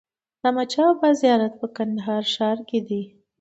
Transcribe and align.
د 0.39 0.41
احمدشاه 0.47 0.89
بابا 0.95 1.09
زيارت 1.21 1.53
په 1.61 1.67
کندهار 1.75 2.23
ښار 2.33 2.57
کي 2.69 2.79
دئ. 2.87 3.03